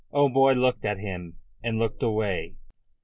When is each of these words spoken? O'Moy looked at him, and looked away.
O'Moy 0.11 0.53
looked 0.53 0.83
at 0.83 0.97
him, 0.97 1.37
and 1.61 1.77
looked 1.77 2.01
away. 2.01 2.55